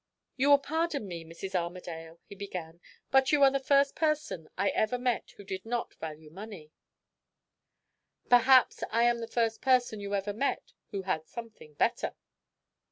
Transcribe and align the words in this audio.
"You 0.35 0.49
will 0.49 0.57
pardon 0.57 1.07
me, 1.07 1.23
Mrs. 1.23 1.53
Armadale," 1.53 2.19
he 2.25 2.33
began, 2.33 2.81
"but 3.11 3.31
you 3.31 3.43
are 3.43 3.51
the 3.51 3.59
first 3.59 3.95
person 3.95 4.49
I 4.57 4.69
ever 4.69 4.97
met 4.97 5.35
who 5.37 5.43
did 5.43 5.63
not 5.63 5.93
value 5.93 6.31
money." 6.31 6.71
"Perhaps 8.27 8.83
I 8.89 9.03
am 9.03 9.19
the 9.19 9.27
first 9.27 9.61
person 9.61 9.99
you 9.99 10.15
ever 10.15 10.33
met 10.33 10.73
who 10.89 11.03
had 11.03 11.27
something 11.27 11.75
better." 11.75 12.15